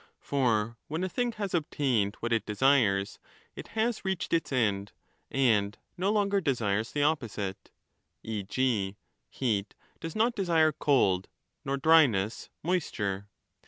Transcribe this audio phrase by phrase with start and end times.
[0.19, 3.19] For when a thing has obtained what it desires,
[3.55, 4.93] it has reached its end
[5.29, 7.69] and no longer desires the opposite,
[8.23, 8.41] e.
[8.41, 8.97] g.
[9.29, 11.27] heat does not desire cold,
[11.63, 13.29] nor dryness moisture.